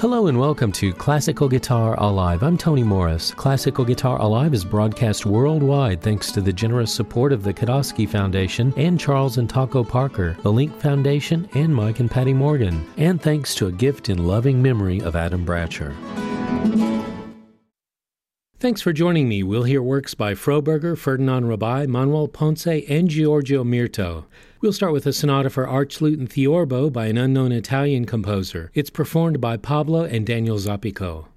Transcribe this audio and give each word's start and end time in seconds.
Hello 0.00 0.28
and 0.28 0.40
welcome 0.40 0.72
to 0.72 0.94
Classical 0.94 1.46
Guitar 1.46 1.94
Alive. 2.00 2.42
I'm 2.42 2.56
Tony 2.56 2.82
Morris. 2.82 3.34
Classical 3.34 3.84
Guitar 3.84 4.18
Alive 4.18 4.54
is 4.54 4.64
broadcast 4.64 5.26
worldwide 5.26 6.00
thanks 6.00 6.32
to 6.32 6.40
the 6.40 6.54
generous 6.54 6.90
support 6.90 7.34
of 7.34 7.42
the 7.42 7.52
Kodosky 7.52 8.08
Foundation 8.08 8.72
and 8.78 8.98
Charles 8.98 9.36
and 9.36 9.46
Taco 9.46 9.84
Parker, 9.84 10.38
the 10.42 10.50
Link 10.50 10.74
Foundation, 10.80 11.46
and 11.52 11.74
Mike 11.74 12.00
and 12.00 12.10
Patty 12.10 12.32
Morgan, 12.32 12.82
and 12.96 13.20
thanks 13.20 13.54
to 13.56 13.66
a 13.66 13.72
gift 13.72 14.08
in 14.08 14.26
loving 14.26 14.62
memory 14.62 15.02
of 15.02 15.16
Adam 15.16 15.44
Bratcher. 15.44 15.94
Thanks 18.58 18.80
for 18.80 18.94
joining 18.94 19.28
me. 19.28 19.42
We'll 19.42 19.64
hear 19.64 19.82
works 19.82 20.14
by 20.14 20.32
Froberger, 20.32 20.96
Ferdinand 20.96 21.44
Rebay, 21.44 21.88
Manuel 21.88 22.26
Ponce, 22.26 22.66
and 22.66 23.10
Giorgio 23.10 23.64
Mirto. 23.64 24.24
We'll 24.62 24.74
start 24.74 24.92
with 24.92 25.06
a 25.06 25.14
sonata 25.14 25.48
for 25.48 25.66
arch 25.66 26.02
lute 26.02 26.18
and 26.18 26.28
theorbo 26.28 26.90
by 26.90 27.06
an 27.06 27.16
unknown 27.16 27.50
Italian 27.50 28.04
composer. 28.04 28.70
It's 28.74 28.90
performed 28.90 29.40
by 29.40 29.56
Pablo 29.56 30.04
and 30.04 30.26
Daniel 30.26 30.58
Zapico. 30.58 31.28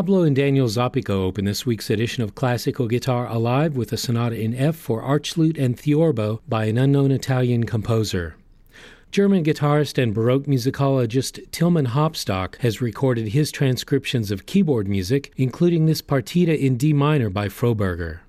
Pablo 0.00 0.22
and 0.22 0.34
Daniel 0.34 0.66
Zapico 0.66 1.10
open 1.10 1.44
this 1.44 1.66
week's 1.66 1.90
edition 1.90 2.22
of 2.22 2.34
Classical 2.34 2.88
Guitar 2.88 3.26
Alive 3.26 3.76
with 3.76 3.92
a 3.92 3.98
sonata 3.98 4.34
in 4.34 4.54
F 4.54 4.74
for 4.74 5.02
archlute 5.02 5.58
and 5.62 5.78
theorbo 5.78 6.40
by 6.48 6.64
an 6.64 6.78
unknown 6.78 7.10
Italian 7.10 7.64
composer. 7.64 8.34
German 9.10 9.44
guitarist 9.44 10.02
and 10.02 10.14
Baroque 10.14 10.46
musicologist 10.46 11.50
Tilman 11.50 11.88
Hopstock 11.88 12.56
has 12.60 12.80
recorded 12.80 13.28
his 13.28 13.52
transcriptions 13.52 14.30
of 14.30 14.46
keyboard 14.46 14.88
music, 14.88 15.34
including 15.36 15.84
this 15.84 16.00
partita 16.00 16.58
in 16.58 16.78
D 16.78 16.94
minor 16.94 17.28
by 17.28 17.48
Froberger. 17.48 18.20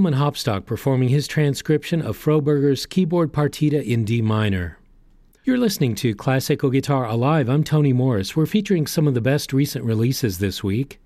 Tilman 0.00 0.14
Hopstock 0.18 0.64
performing 0.64 1.10
his 1.10 1.28
transcription 1.28 2.00
of 2.00 2.16
Froberger's 2.16 2.86
keyboard 2.86 3.34
partita 3.34 3.84
in 3.84 4.06
D 4.06 4.22
minor. 4.22 4.78
You're 5.44 5.58
listening 5.58 5.94
to 5.96 6.14
Classical 6.14 6.70
Guitar 6.70 7.04
Alive. 7.04 7.50
I'm 7.50 7.62
Tony 7.62 7.92
Morris. 7.92 8.34
We're 8.34 8.46
featuring 8.46 8.86
some 8.86 9.06
of 9.06 9.12
the 9.12 9.20
best 9.20 9.52
recent 9.52 9.84
releases 9.84 10.38
this 10.38 10.64
week. 10.64 11.02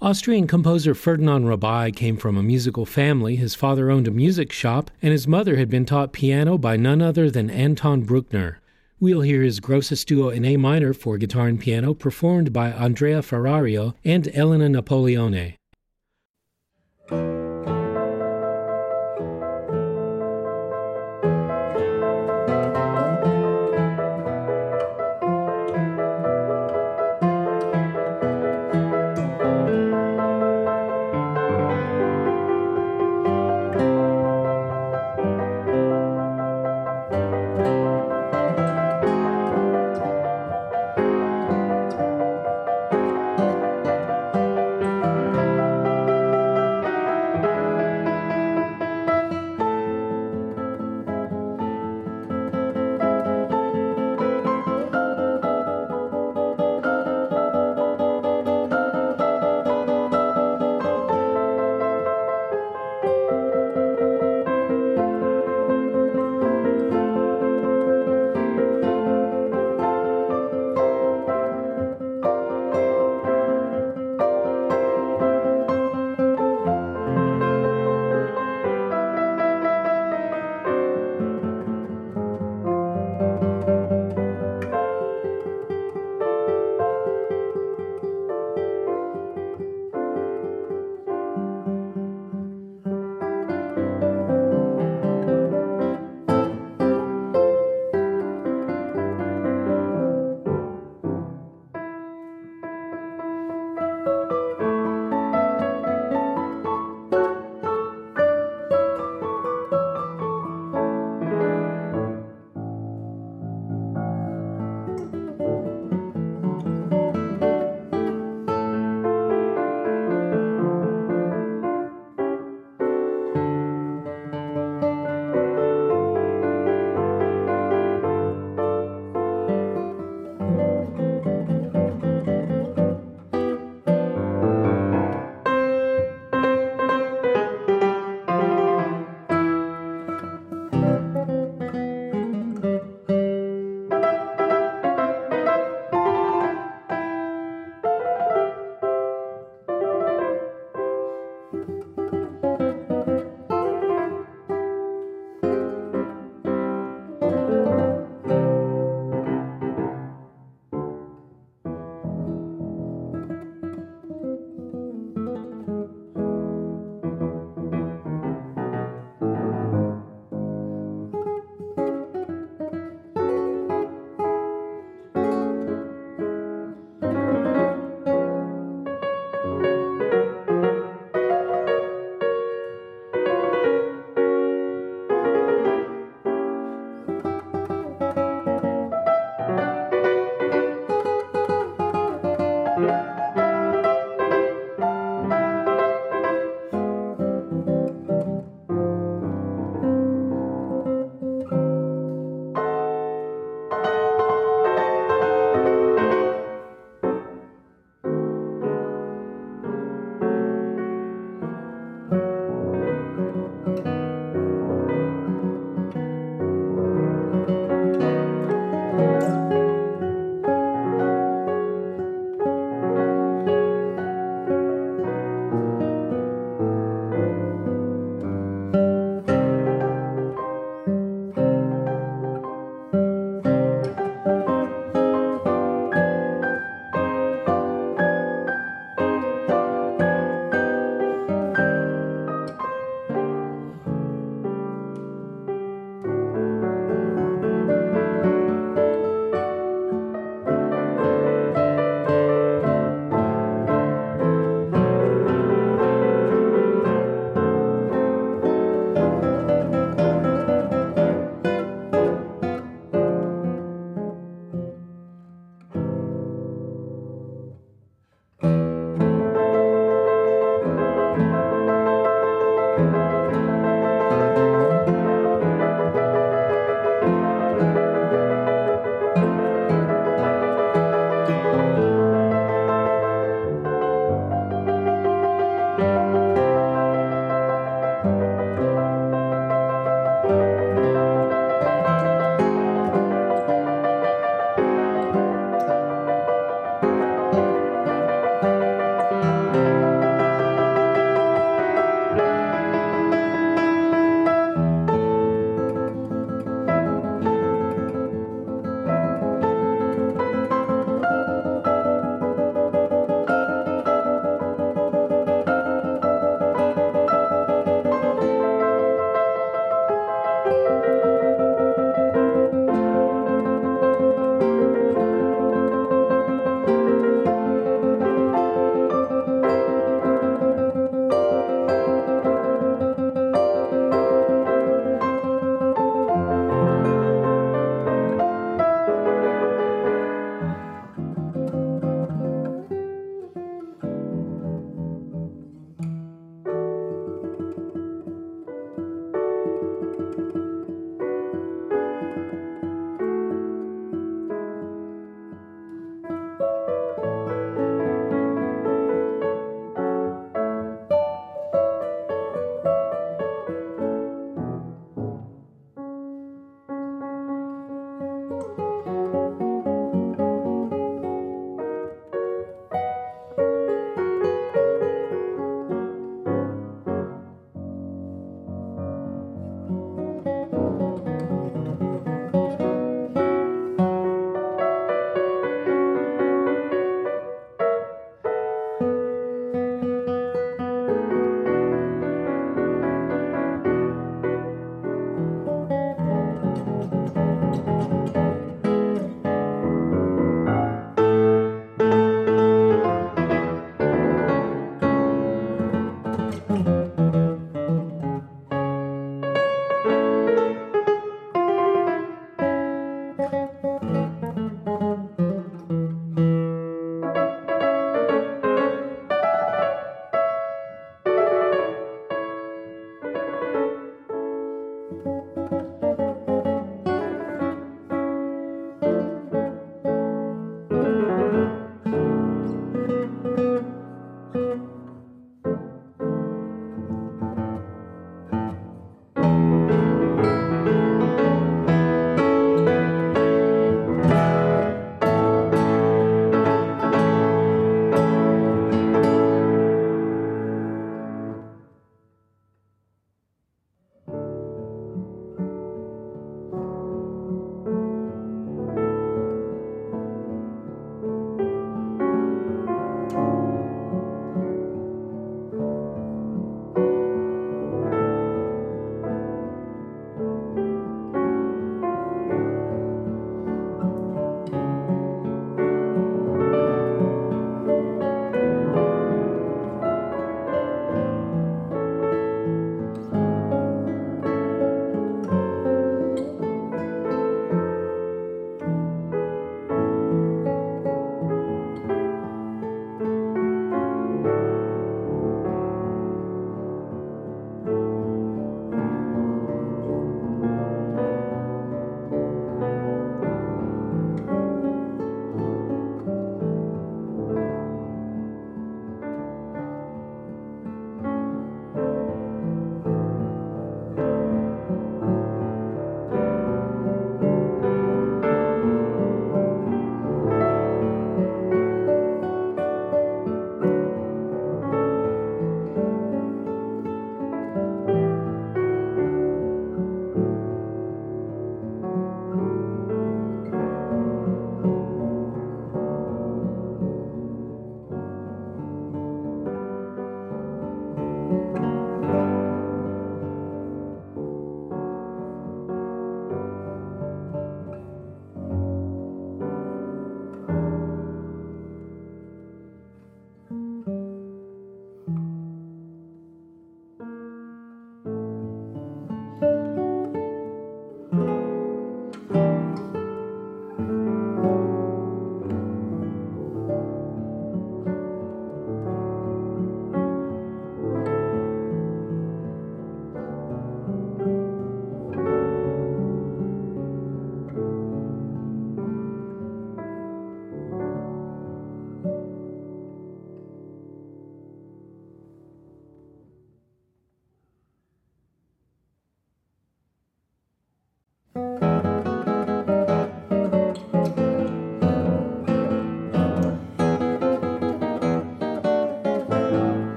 Austrian 0.00 0.48
composer 0.48 0.92
Ferdinand 0.92 1.44
Rebay 1.44 1.94
came 1.94 2.16
from 2.16 2.36
a 2.36 2.42
musical 2.42 2.84
family. 2.84 3.36
His 3.36 3.54
father 3.54 3.92
owned 3.92 4.08
a 4.08 4.10
music 4.10 4.50
shop, 4.50 4.90
and 5.00 5.12
his 5.12 5.28
mother 5.28 5.54
had 5.54 5.70
been 5.70 5.86
taught 5.86 6.12
piano 6.12 6.58
by 6.58 6.76
none 6.76 7.00
other 7.00 7.30
than 7.30 7.48
Anton 7.48 8.00
Bruckner. 8.02 8.58
We'll 8.98 9.20
hear 9.20 9.42
his 9.42 9.60
Grosses 9.60 10.04
Duo 10.04 10.30
in 10.30 10.44
A 10.44 10.56
minor 10.56 10.92
for 10.92 11.16
guitar 11.16 11.46
and 11.46 11.60
piano, 11.60 11.94
performed 11.94 12.52
by 12.52 12.72
Andrea 12.72 13.22
Ferrario 13.22 13.94
and 14.04 14.26
Elena 14.34 14.68
Napoleone. 14.68 15.54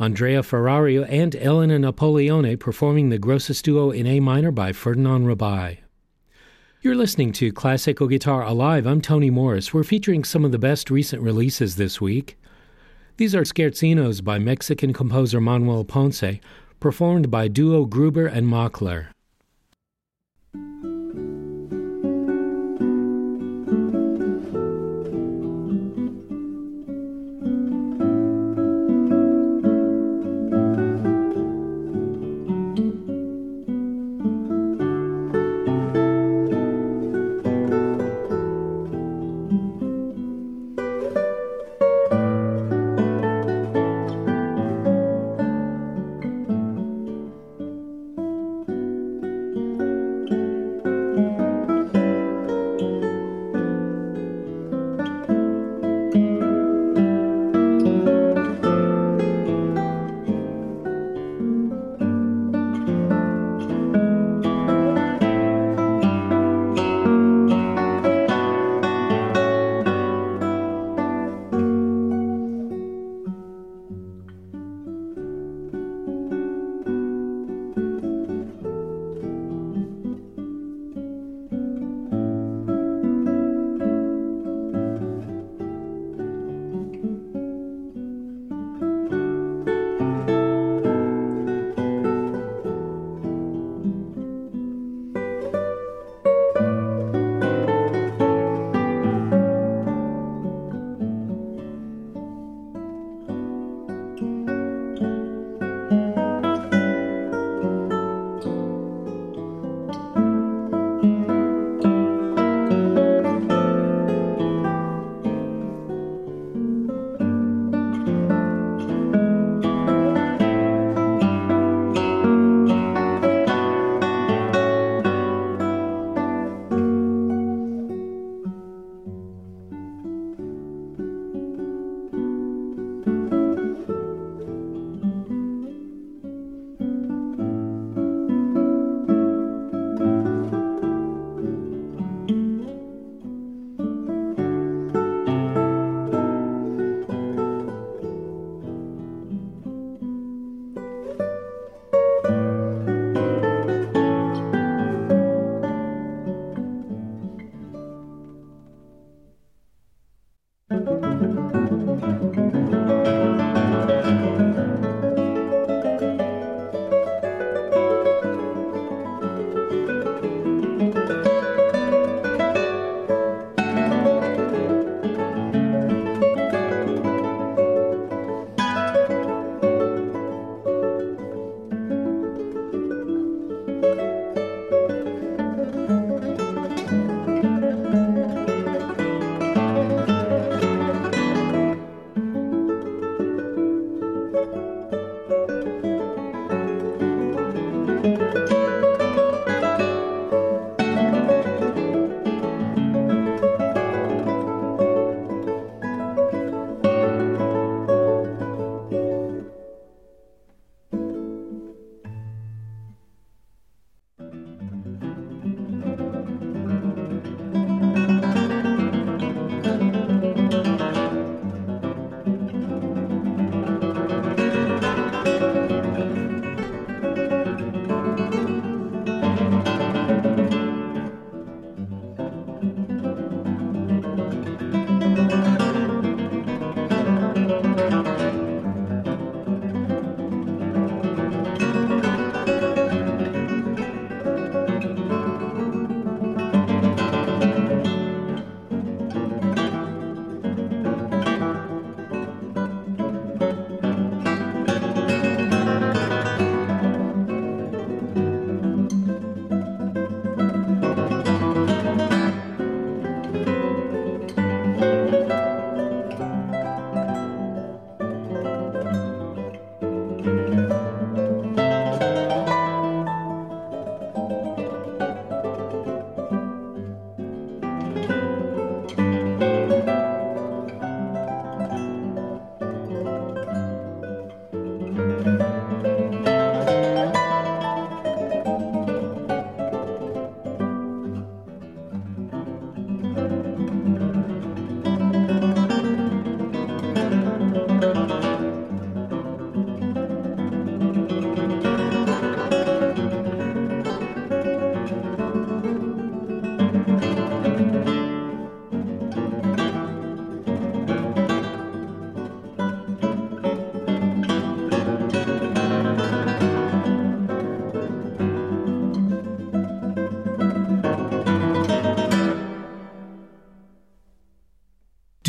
Andrea 0.00 0.40
Ferrario 0.40 1.06
and 1.10 1.36
Elena 1.36 1.78
Napoleone 1.78 2.56
performing 2.56 3.10
the 3.10 3.18
Grosses 3.18 3.60
Duo 3.60 3.90
in 3.90 4.06
A 4.06 4.18
minor 4.18 4.50
by 4.50 4.72
Ferdinand 4.72 5.26
Rebay. 5.26 5.76
You're 6.80 6.94
listening 6.94 7.32
to 7.32 7.52
Classical 7.52 8.08
Guitar 8.08 8.42
Alive. 8.42 8.86
I'm 8.86 9.02
Tony 9.02 9.28
Morris. 9.28 9.74
We're 9.74 9.84
featuring 9.84 10.24
some 10.24 10.42
of 10.42 10.52
the 10.52 10.58
best 10.58 10.90
recent 10.90 11.20
releases 11.20 11.76
this 11.76 12.00
week. 12.00 12.38
These 13.18 13.34
are 13.34 13.42
scherzinos 13.42 14.24
by 14.24 14.38
Mexican 14.38 14.94
composer 14.94 15.38
Manuel 15.38 15.84
Ponce, 15.84 16.40
performed 16.80 17.30
by 17.30 17.48
duo 17.48 17.84
Gruber 17.84 18.26
and 18.26 18.46
Maklar. 18.46 19.08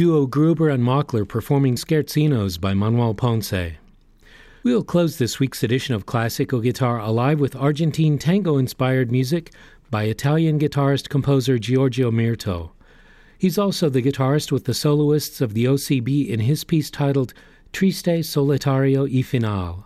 Duo 0.02 0.26
Gruber 0.26 0.68
and 0.68 0.84
Maklar 0.84 1.28
performing 1.28 1.76
Scherzinos 1.76 2.60
by 2.60 2.74
Manuel 2.74 3.14
Ponce. 3.14 3.74
We'll 4.64 4.84
close 4.84 5.20
this 5.20 5.39
week's 5.39 5.62
edition 5.62 5.93
of 5.93 6.08
Classical 6.08 6.60
Guitar 6.60 6.97
Alive 6.97 7.39
with 7.39 7.56
Argentine 7.56 8.18
tango 8.18 8.58
inspired 8.58 9.12
music 9.12 9.54
by 9.91 10.06
Italian 10.06 10.58
guitarist 10.58 11.10
composer 11.10 11.60
Giorgio 11.60 12.10
Mirto. 12.10 12.72
He's 13.38 13.60
also 13.60 13.89
the 13.89 14.02
guitarist 14.02 14.52
with 14.52 14.66
the 14.66 14.74
soloists 14.74 15.39
of 15.39 15.54
the 15.54 15.66
OCB 15.66 16.28
in 16.28 16.39
his 16.39 16.64
piece 16.64 16.89
titled 16.89 17.36
Triste 17.72 18.24
Solitario 18.24 19.08
y 19.08 19.22
Final. 19.22 19.86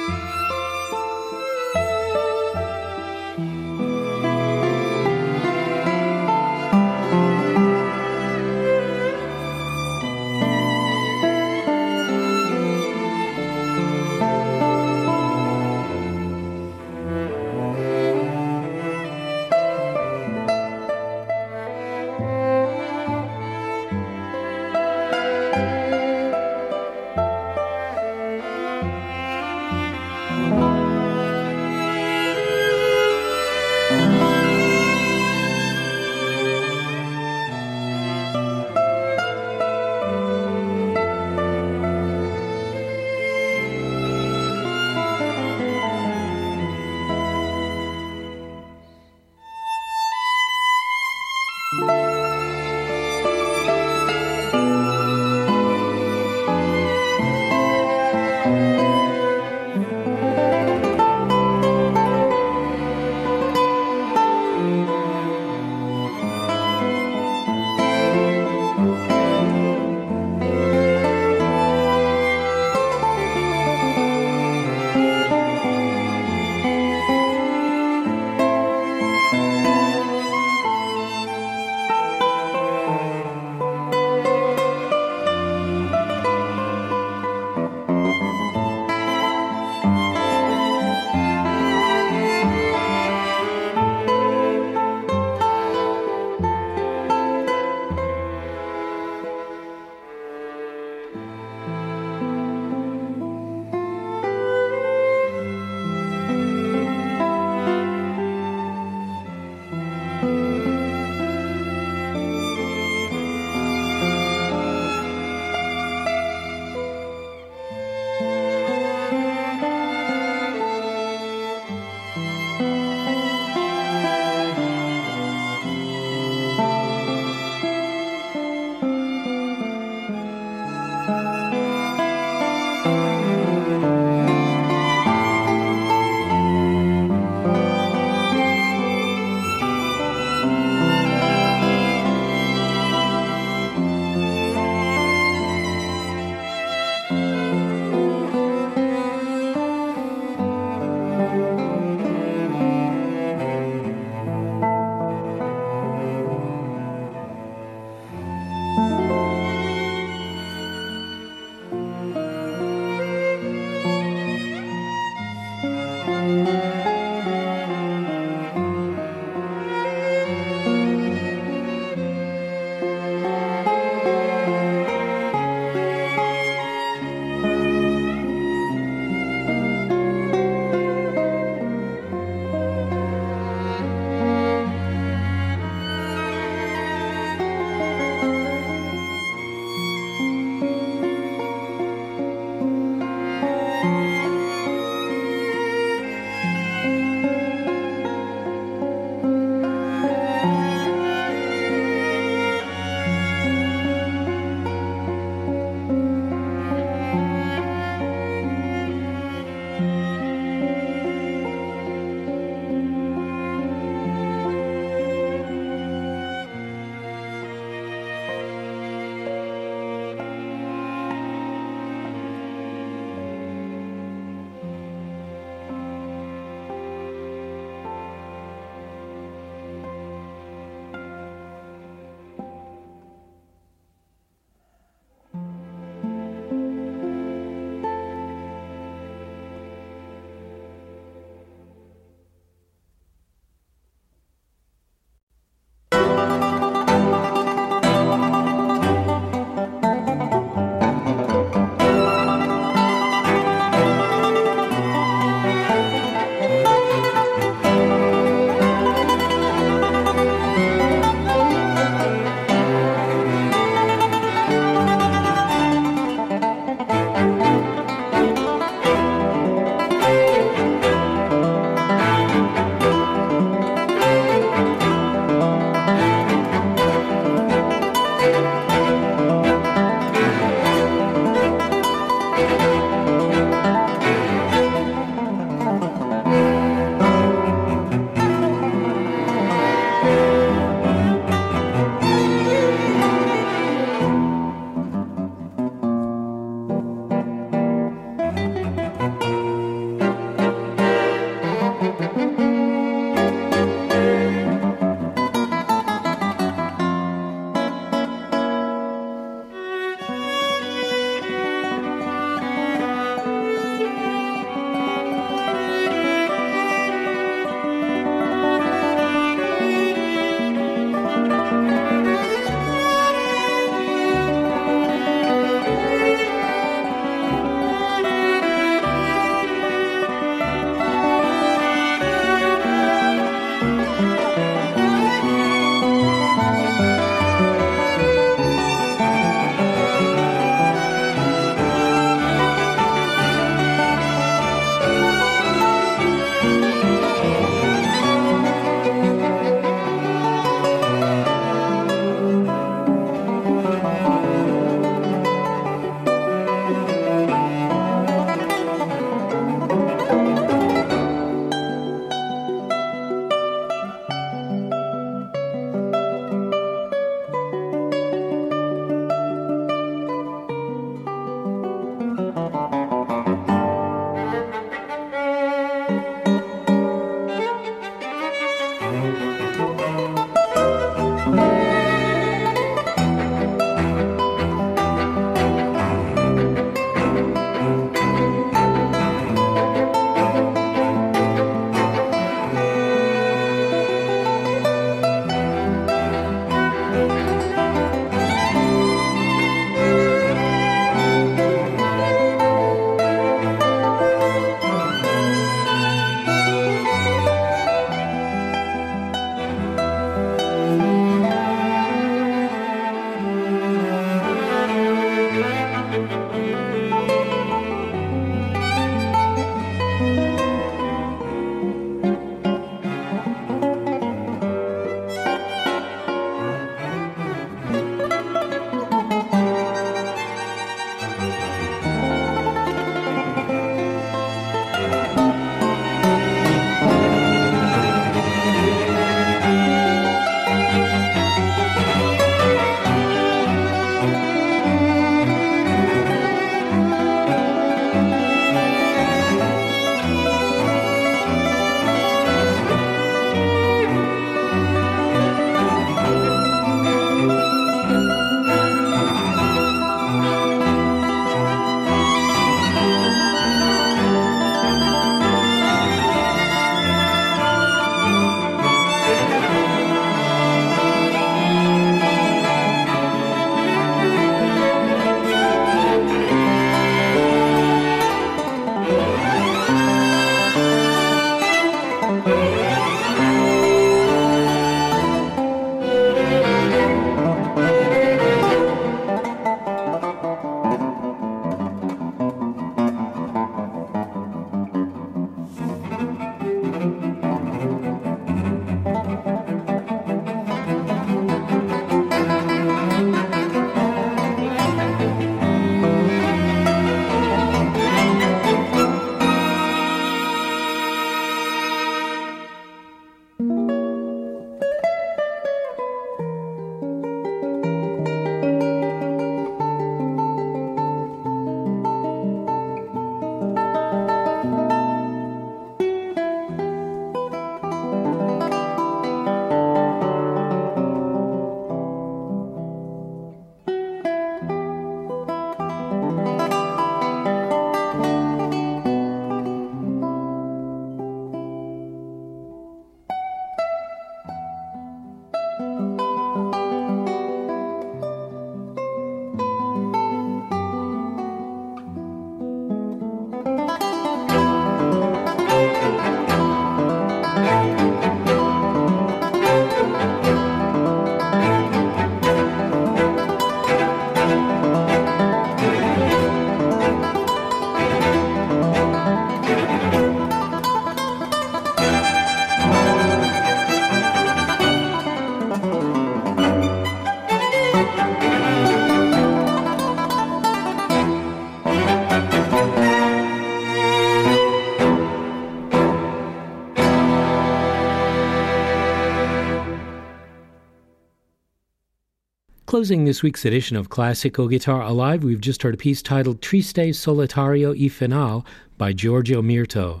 Closing 592.80 593.04
this 593.04 593.22
week's 593.22 593.44
edition 593.44 593.76
of 593.76 593.90
Classical 593.90 594.48
Guitar 594.48 594.80
Alive, 594.80 595.22
we've 595.22 595.38
just 595.38 595.62
heard 595.62 595.74
a 595.74 595.76
piece 595.76 596.00
titled 596.00 596.40
Triste 596.40 596.78
Solitario 596.78 597.78
y 597.78 597.88
Final 597.88 598.46
by 598.78 598.94
Giorgio 598.94 599.42
Mirto. 599.42 600.00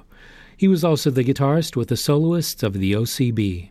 He 0.56 0.66
was 0.66 0.82
also 0.82 1.10
the 1.10 1.22
guitarist 1.22 1.76
with 1.76 1.88
the 1.88 1.96
soloists 1.98 2.62
of 2.62 2.72
the 2.72 2.94
OCB. 2.94 3.68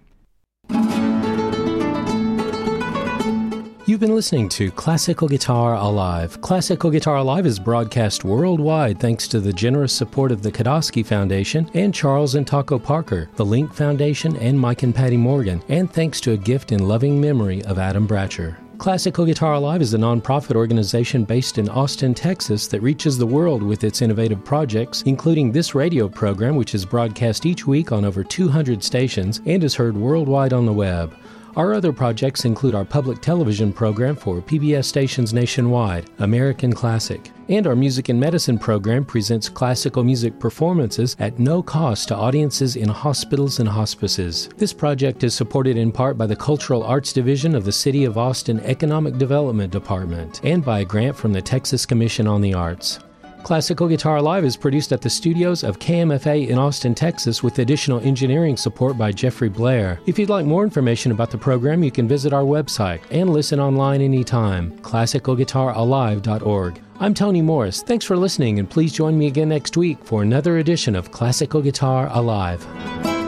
You've 3.87 3.99
been 3.99 4.13
listening 4.13 4.47
to 4.49 4.69
Classical 4.69 5.27
Guitar 5.27 5.73
Alive. 5.73 6.39
Classical 6.41 6.91
Guitar 6.91 7.15
Alive 7.15 7.47
is 7.47 7.57
broadcast 7.57 8.23
worldwide 8.23 8.99
thanks 8.99 9.27
to 9.29 9.39
the 9.39 9.51
generous 9.51 9.91
support 9.91 10.31
of 10.31 10.43
the 10.43 10.51
Kodosky 10.51 11.03
Foundation 11.03 11.67
and 11.73 11.95
Charles 11.95 12.35
and 12.35 12.45
Taco 12.45 12.77
Parker, 12.77 13.27
the 13.37 13.45
Link 13.45 13.73
Foundation, 13.73 14.35
and 14.35 14.59
Mike 14.59 14.83
and 14.83 14.93
Patty 14.93 15.17
Morgan, 15.17 15.63
and 15.67 15.91
thanks 15.91 16.21
to 16.21 16.33
a 16.33 16.37
gift 16.37 16.71
in 16.71 16.87
loving 16.87 17.19
memory 17.19 17.63
of 17.63 17.79
Adam 17.79 18.07
Bratcher. 18.07 18.57
Classical 18.79 19.25
Guitar 19.25 19.55
Alive 19.55 19.81
is 19.81 19.93
a 19.93 19.97
nonprofit 19.97 20.55
organization 20.55 21.25
based 21.25 21.57
in 21.57 21.67
Austin, 21.67 22.13
Texas 22.13 22.65
that 22.67 22.79
reaches 22.79 23.17
the 23.17 23.27
world 23.27 23.61
with 23.61 23.83
its 23.83 24.01
innovative 24.01 24.41
projects, 24.45 25.01
including 25.01 25.51
this 25.51 25.75
radio 25.75 26.07
program, 26.07 26.55
which 26.55 26.73
is 26.73 26.85
broadcast 26.85 27.45
each 27.45 27.67
week 27.67 27.91
on 27.91 28.05
over 28.05 28.23
200 28.23 28.81
stations 28.81 29.41
and 29.45 29.65
is 29.65 29.75
heard 29.75 29.97
worldwide 29.97 30.53
on 30.53 30.65
the 30.65 30.71
web. 30.71 31.13
Our 31.55 31.73
other 31.73 31.91
projects 31.91 32.45
include 32.45 32.75
our 32.75 32.85
public 32.85 33.21
television 33.21 33.73
program 33.73 34.15
for 34.15 34.41
PBS 34.41 34.85
stations 34.85 35.33
nationwide, 35.33 36.09
American 36.19 36.73
Classic, 36.73 37.31
and 37.47 37.65
our 37.65 37.75
music 37.75 38.09
and 38.09 38.19
medicine 38.19 38.59
program 38.59 39.03
presents 39.03 39.49
classical 39.49 40.03
music 40.03 40.39
performances 40.39 41.15
at 41.19 41.39
no 41.39 41.63
cost 41.63 42.09
to 42.09 42.15
audiences 42.15 42.75
in 42.75 42.87
hospitals 42.87 43.59
and 43.59 43.67
hospices. 43.67 44.49
This 44.57 44.73
project 44.73 45.23
is 45.23 45.33
supported 45.33 45.75
in 45.75 45.91
part 45.91 46.17
by 46.17 46.27
the 46.27 46.35
Cultural 46.35 46.83
Arts 46.83 47.11
Division 47.11 47.55
of 47.55 47.65
the 47.65 47.71
City 47.71 48.05
of 48.05 48.17
Austin 48.17 48.59
Economic 48.61 49.17
Development 49.17 49.71
Department 49.71 50.41
and 50.43 50.63
by 50.63 50.81
a 50.81 50.85
grant 50.85 51.15
from 51.15 51.33
the 51.33 51.41
Texas 51.41 51.85
Commission 51.85 52.27
on 52.27 52.41
the 52.41 52.53
Arts. 52.53 52.99
Classical 53.43 53.87
Guitar 53.87 54.17
Alive 54.17 54.45
is 54.45 54.57
produced 54.57 54.91
at 54.91 55.01
the 55.01 55.09
studios 55.09 55.63
of 55.63 55.79
KMFA 55.79 56.49
in 56.49 56.57
Austin, 56.57 56.93
Texas, 56.93 57.41
with 57.41 57.59
additional 57.59 57.99
engineering 58.01 58.57
support 58.57 58.97
by 58.97 59.11
Jeffrey 59.11 59.49
Blair. 59.49 59.99
If 60.05 60.19
you'd 60.19 60.29
like 60.29 60.45
more 60.45 60.63
information 60.63 61.11
about 61.11 61.31
the 61.31 61.37
program, 61.37 61.83
you 61.83 61.91
can 61.91 62.07
visit 62.07 62.33
our 62.33 62.43
website 62.43 63.01
and 63.11 63.31
listen 63.31 63.59
online 63.59 64.01
anytime, 64.01 64.71
classicalguitaralive.org. 64.79 66.81
I'm 66.99 67.13
Tony 67.13 67.41
Morris. 67.41 67.81
Thanks 67.81 68.05
for 68.05 68.17
listening, 68.17 68.59
and 68.59 68.69
please 68.69 68.91
join 68.91 69.17
me 69.17 69.27
again 69.27 69.49
next 69.49 69.77
week 69.77 70.03
for 70.03 70.21
another 70.21 70.57
edition 70.57 70.95
of 70.95 71.11
Classical 71.11 71.61
Guitar 71.61 72.09
Alive. 72.11 73.18